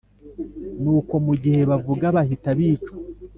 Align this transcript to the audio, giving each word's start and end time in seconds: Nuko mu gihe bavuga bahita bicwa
Nuko 0.81 1.13
mu 1.25 1.33
gihe 1.41 1.59
bavuga 1.69 2.05
bahita 2.15 2.49
bicwa 2.57 2.93